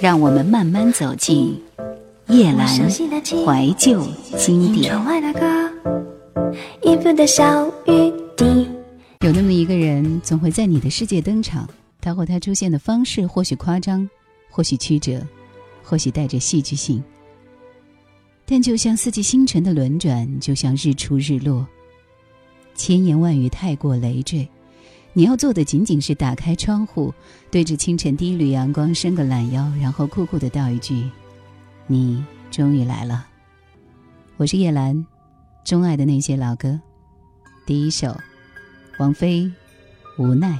[0.00, 1.60] 让我们慢慢走进
[2.28, 4.00] 夜阑怀旧
[4.36, 4.94] 经典。
[9.20, 11.68] 有那么一个人，总会在你的世界登场。
[12.00, 14.08] 他或他出现的方式，或许夸张，
[14.48, 15.20] 或许曲折，
[15.82, 17.02] 或许带着戏剧性。
[18.46, 21.66] 但就像四季星辰的轮转，就像日出日落，
[22.76, 24.48] 千言万语太过累赘。
[25.18, 27.12] 你要做的仅仅是打开窗户，
[27.50, 31.10] 对着清晨第一缕阳光伸个懒腰，然后酷酷的道一句
[31.88, 33.26] ：“你终于来了。”
[34.38, 35.04] 我是叶兰，
[35.64, 36.80] 钟爱的那些老歌，
[37.66, 38.16] 第一首，
[39.00, 39.42] 王菲，
[40.22, 40.56] 《无奈》。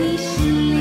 [0.00, 0.79] 你心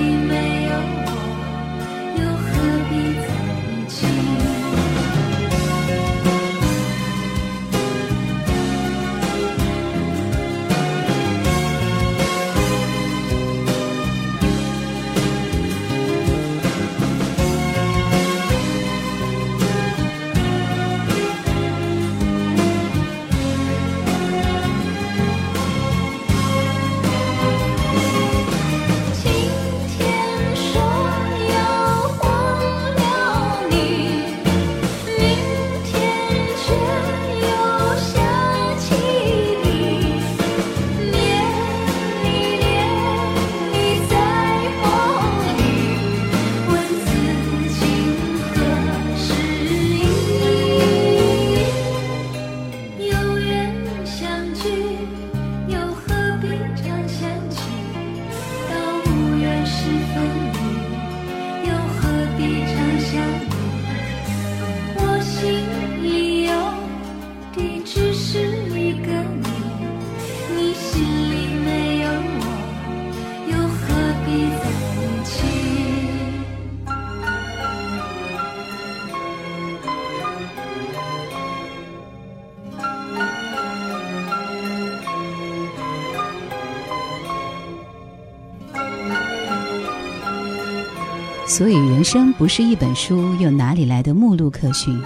[91.60, 94.98] 所以，人生不是一本书，又哪里来的目录可循？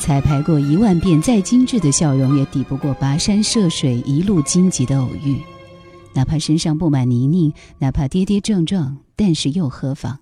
[0.00, 5.40] 彩排过一万遍，再精致的笑容，也抵不过跋山涉水一路荆棘的偶遇。
[6.12, 10.18] 哪怕身上布满泥泞，哪怕跌跌撞撞，但是又何妨？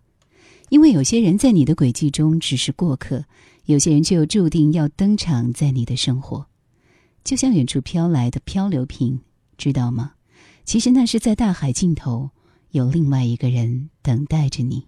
[0.69, 3.25] 因为有些人在你的轨迹中只是过客，
[3.65, 6.45] 有些人却又注定要登场在你的生活。
[7.25, 9.21] 就像远处飘来的漂流瓶，
[9.57, 10.13] 知道吗？
[10.67, 12.33] 其实那是在大海尽头，
[12.71, 14.85] 有另外一个人等待着你。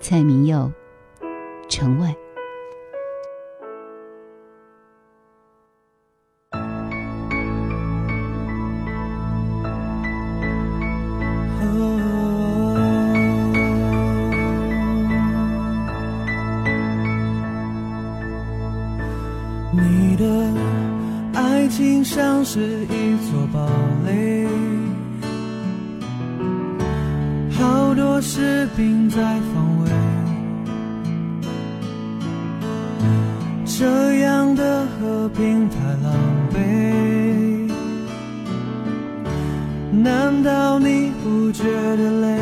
[0.00, 0.70] 蔡明佑，
[1.68, 2.14] 城外。
[19.72, 20.24] 你的
[21.34, 23.68] 爱情像是一座堡
[24.06, 24.46] 垒。
[27.50, 29.16] 好多士兵在
[29.52, 29.65] 防
[33.78, 36.10] 这样的和平太狼
[36.50, 37.70] 狈，
[39.92, 42.38] 难道你不觉得累？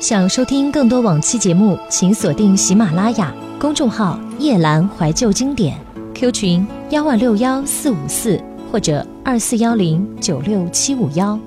[0.00, 5.78] 想收听更多往期节目，请锁定喜马拉雅公众号“夜阑怀旧经典
[6.14, 8.42] ”，Q 群幺二六幺四五四
[8.72, 11.38] 或者二四幺零九六七五幺。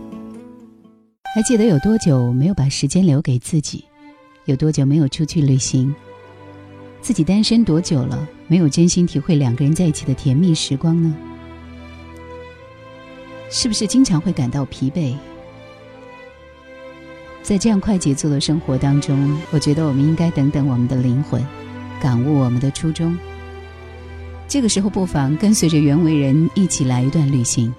[1.34, 3.86] 还记得有多久没有把时间留给自己？
[4.46, 5.92] 有多久没有出去旅行？
[7.02, 11.12] 自己单身多久了，没有真心体会两个人在一起的甜蜜时光呢？
[13.50, 15.16] 是不是经常会感到疲惫？
[17.44, 21.46] 在这样快节奏的生活当中，我觉得我们应该等等我们的灵魂，
[22.02, 23.16] 感悟我们的初衷。
[24.48, 27.74] 这个时候，不妨跟随着袁惟仁一起来一段旅行，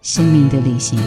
[0.00, 0.98] 生命的旅行。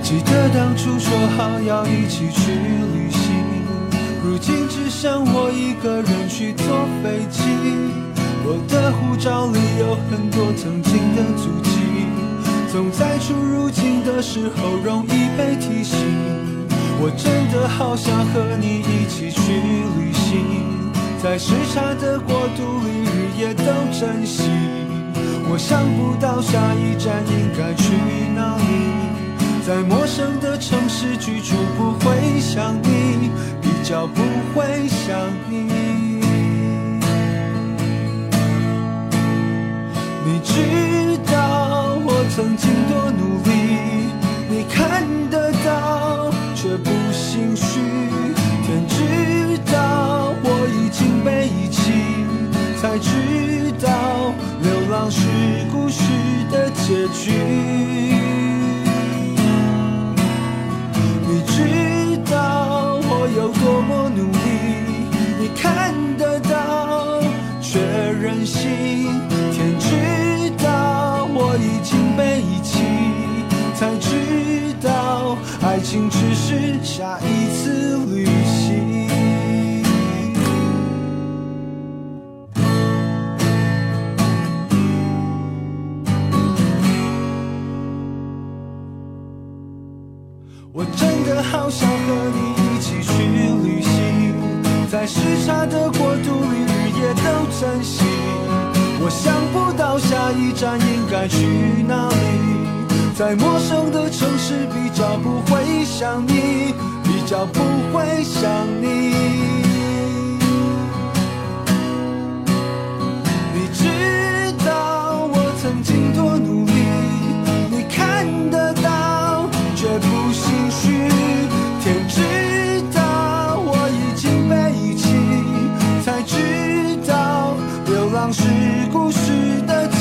[0.00, 3.34] 记得当初说好要一起去旅行，
[4.22, 7.42] 如今只剩我一个人去坐飞机。
[8.48, 12.06] 我的护照里有很多曾经的足迹，
[12.70, 15.98] 总在出入境的时候容易被提醒。
[17.00, 19.40] 我真的好想和你一起去
[19.98, 20.46] 旅行，
[21.20, 24.44] 在时差的国度里日夜都珍惜。
[25.50, 27.94] 我想不到下一站应该去
[28.32, 28.62] 哪里。
[29.66, 33.28] 在陌生的城市居住，不会想你，
[33.60, 34.22] 比较不
[34.54, 35.18] 会想
[35.50, 35.85] 你。
[40.28, 44.10] 你知道我曾经多努力，
[44.50, 47.78] 你看得到却不心虚。
[48.66, 51.92] 天知道我已经被遗弃，
[52.82, 55.20] 才知道流浪是
[55.70, 56.02] 故事
[56.50, 58.45] 的结局。
[95.46, 98.02] 差的国度里，日夜都珍惜。
[98.98, 101.46] 我想不到下一站应该去
[101.86, 102.14] 哪里，
[103.14, 106.74] 在陌生的城市比较不会想你，
[107.04, 107.60] 比较不
[107.92, 109.65] 会想你。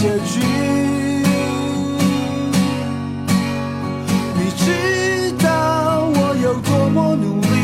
[0.05, 0.39] 结局。
[4.37, 5.47] 你知道
[6.13, 7.55] 我有多么努力，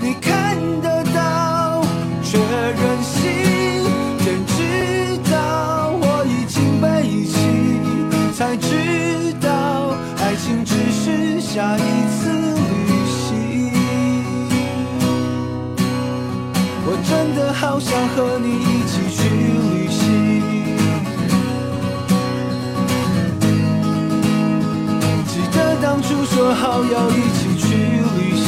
[0.00, 1.18] 你看得到
[2.22, 3.12] 却任性。
[4.20, 4.58] 天知
[5.30, 5.34] 道
[6.00, 6.86] 我已经背
[7.28, 7.36] 弃，
[8.32, 8.66] 才知
[9.38, 9.48] 道
[10.16, 12.20] 爱情只是下一次
[12.56, 13.20] 旅行。
[16.86, 18.89] 我真的好想和你一起
[26.10, 27.66] 初说好要一起去
[28.16, 28.42] 旅行，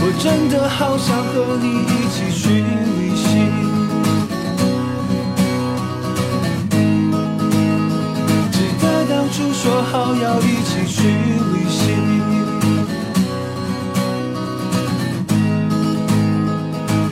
[0.00, 3.22] 我真的好想和你一起去旅行。
[8.50, 10.98] 记得当初说好要一起去
[11.52, 11.80] 旅行，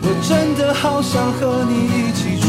[0.03, 2.49] 我真的好想和你一起去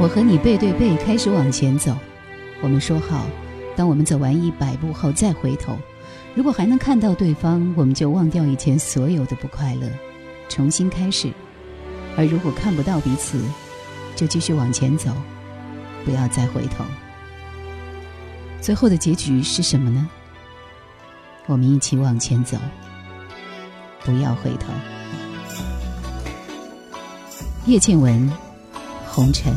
[0.00, 1.94] 我和你背对背开始往前走，
[2.62, 3.26] 我们说好，
[3.76, 5.76] 当我们走完一百步后再回头，
[6.34, 9.86] 如果还能看到对方，我们就忘掉以前所有的不快乐，
[10.48, 11.28] 重新开始；
[12.16, 13.38] 而如果看不到彼此，
[14.16, 15.10] 就继续往前走，
[16.06, 16.82] 不要再回头。
[18.62, 20.08] 最后的结局是什么呢？
[21.44, 22.56] 我们一起往前走，
[24.02, 24.72] 不要回头。
[27.66, 28.32] 叶倩文，
[29.06, 29.52] 红尘。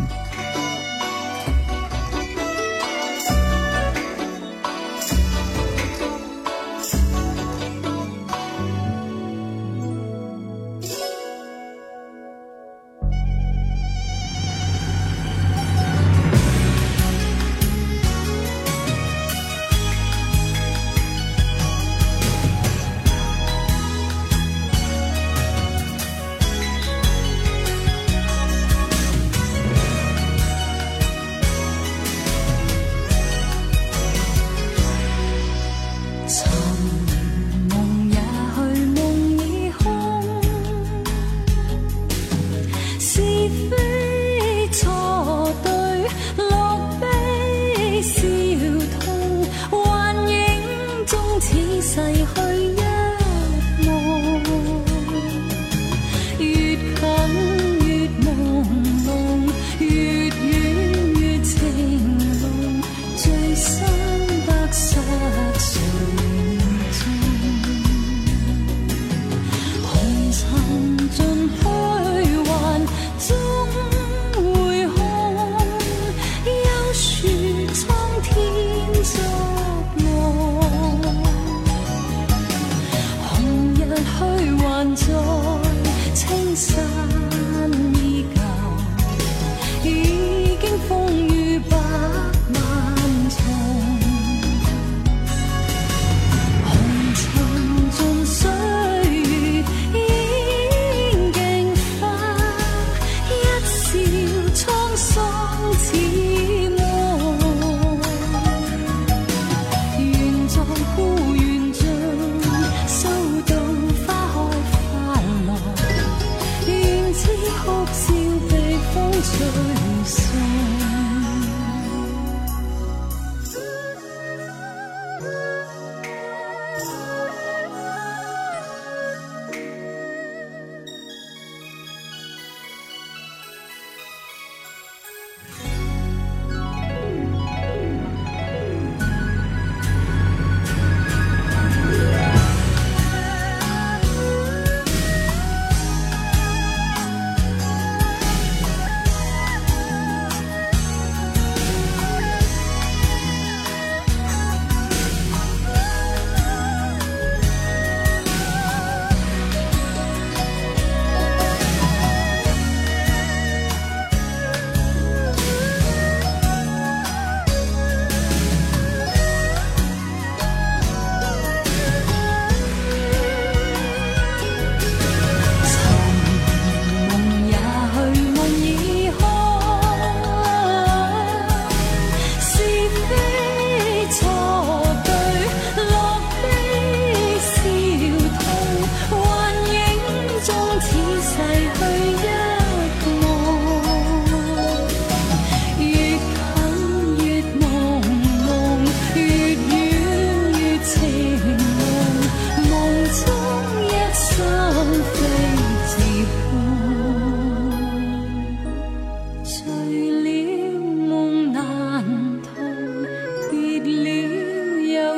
[119.23, 120.82] 所以，想。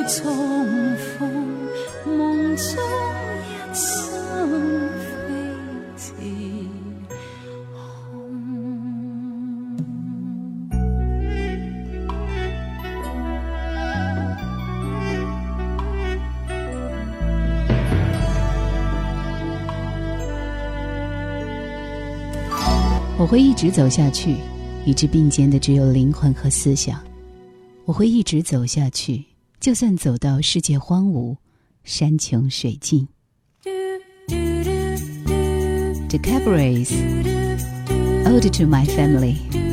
[0.08, 1.28] 重逢，
[2.06, 2.78] 梦中
[3.42, 3.82] 一生
[5.00, 5.04] 非
[5.98, 6.14] 似
[7.74, 7.80] 空。
[23.18, 24.36] 我会一直走下去，
[24.86, 27.00] 与之并肩的只有灵魂和思想。
[27.86, 29.24] 我会一直走下去，
[29.66, 31.38] 就算走到世界荒芜、
[31.84, 33.08] 山穷水尽。
[33.64, 33.72] The
[36.20, 36.94] Cabarets,
[38.26, 39.65] Ode to My Family。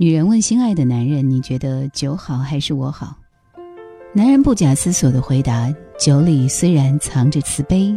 [0.00, 3.16] 女人问心爱的男人：“你觉得酒好还是我好？”
[4.14, 7.92] 男人不假思索的回答：“酒里虽然藏着慈悲，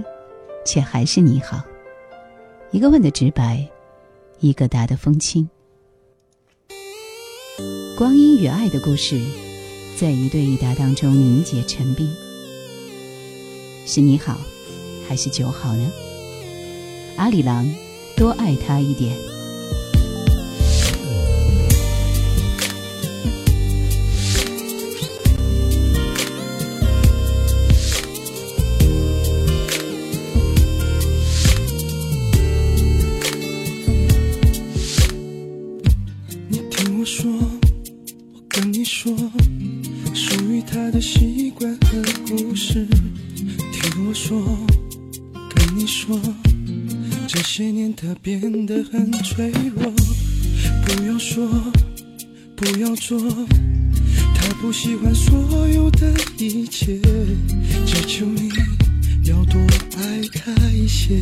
[0.66, 1.62] 却还是你好。”
[2.74, 3.70] 一个问的直白，
[4.40, 5.48] 一个答的风轻。
[7.96, 9.22] 光阴与爱的故事，
[9.96, 12.12] 在一对一答当中凝结成冰。
[13.86, 14.40] 是你好，
[15.08, 15.92] 还是酒好呢？
[17.18, 17.72] 阿里郎，
[18.18, 19.16] 多爱他一点。
[37.02, 39.12] 我说我跟你说
[40.14, 42.86] 属于他的习惯和故事
[43.74, 44.40] 听我说
[45.50, 46.16] 跟你说
[47.28, 49.92] 这些年他变得很脆弱
[50.86, 51.44] 不要说
[52.56, 53.20] 不要做
[54.36, 57.02] 他不喜欢所有的一切
[57.84, 58.52] 只求你
[59.24, 59.60] 要多
[59.98, 61.20] 爱他一些。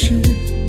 [0.00, 0.59] 是。